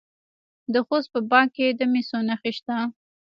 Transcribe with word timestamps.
د 0.73 0.75
خوست 0.85 1.09
په 1.13 1.19
باک 1.29 1.47
کې 1.55 1.67
د 1.79 1.81
مسو 1.91 2.17
نښې 2.27 2.51
شته. 2.57 2.77